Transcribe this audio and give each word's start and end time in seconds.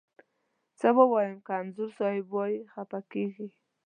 څه 0.79 0.87
ووایم، 0.97 1.37
که 1.45 1.51
انځور 1.61 1.89
صاحب 1.97 2.25
ووایم 2.29 2.65
خپه 2.73 2.99
کږې. 3.11 3.47